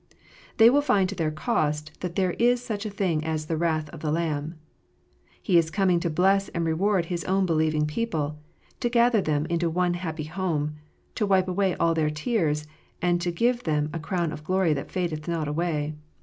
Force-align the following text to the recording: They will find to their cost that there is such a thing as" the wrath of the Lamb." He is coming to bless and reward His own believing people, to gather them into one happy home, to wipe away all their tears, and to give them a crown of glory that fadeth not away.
They 0.57 0.67
will 0.71 0.81
find 0.81 1.07
to 1.09 1.13
their 1.15 1.29
cost 1.29 1.91
that 1.99 2.15
there 2.15 2.31
is 2.39 2.59
such 2.59 2.87
a 2.87 2.89
thing 2.89 3.23
as" 3.23 3.45
the 3.45 3.55
wrath 3.55 3.87
of 3.91 3.99
the 3.99 4.11
Lamb." 4.11 4.55
He 5.43 5.59
is 5.59 5.69
coming 5.69 5.99
to 5.99 6.09
bless 6.09 6.49
and 6.49 6.65
reward 6.65 7.05
His 7.05 7.23
own 7.25 7.45
believing 7.45 7.85
people, 7.85 8.39
to 8.79 8.89
gather 8.89 9.21
them 9.21 9.45
into 9.45 9.69
one 9.69 9.93
happy 9.93 10.23
home, 10.23 10.73
to 11.13 11.27
wipe 11.27 11.47
away 11.47 11.75
all 11.75 11.93
their 11.93 12.09
tears, 12.09 12.65
and 12.99 13.21
to 13.21 13.31
give 13.31 13.61
them 13.61 13.91
a 13.93 13.99
crown 13.99 14.31
of 14.31 14.43
glory 14.43 14.73
that 14.73 14.89
fadeth 14.89 15.27
not 15.27 15.47
away. 15.47 15.93